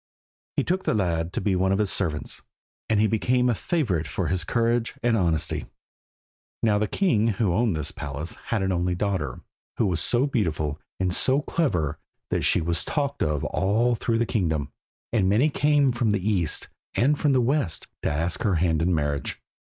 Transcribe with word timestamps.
He 0.57 0.63
took 0.63 0.83
the 0.85 0.95
lad 0.95 1.31
to 1.33 1.41
be 1.41 1.55
one 1.55 1.71
of 1.71 1.77
his 1.77 1.91
servants, 1.91 2.41
and 2.89 2.99
he 2.99 3.05
became 3.05 3.47
a 3.47 3.53
favourite 3.53 4.07
for 4.07 4.29
his 4.29 4.43
courage 4.43 4.95
and 5.03 5.15
honesty. 5.15 5.67
Now 6.63 6.79
the 6.79 6.87
king 6.87 7.27
who 7.37 7.53
owned 7.53 7.75
this 7.75 7.91
palace 7.91 8.33
had 8.47 8.63
an 8.63 8.71
only 8.71 8.95
daughter, 8.95 9.41
who 9.77 9.85
was 9.85 9.99
so 10.01 10.25
beautiful 10.25 10.79
and 10.99 11.13
so 11.13 11.43
clever 11.43 11.99
that 12.31 12.41
she 12.41 12.61
was 12.61 12.83
talked 12.83 13.21
of 13.21 13.43
all 13.43 13.93
through 13.93 14.17
the 14.17 14.25
kingdom, 14.25 14.71
and 15.13 15.29
many 15.29 15.51
came 15.51 15.91
from 15.91 16.13
the 16.13 16.27
east 16.27 16.67
and 16.95 17.19
from 17.19 17.33
the 17.33 17.39
west 17.39 17.85
to 18.01 18.09
ask 18.09 18.41
her 18.41 18.55
hand 18.55 18.81
in 18.81 18.95
marriage. 18.95 19.39